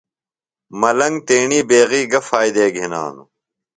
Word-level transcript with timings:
ملنگ 0.79 1.15
تیݨی 1.27 1.59
بیغیۡ 1.69 2.05
گہ 2.11 2.19
فائدے 2.29 2.65
گِھنانوۡ؟ 2.75 3.29